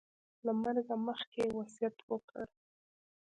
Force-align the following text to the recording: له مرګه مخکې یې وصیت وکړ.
له 0.45 0.51
مرګه 0.61 0.95
مخکې 1.07 1.41
یې 1.47 1.53
وصیت 1.57 1.95
وکړ. 2.09 2.45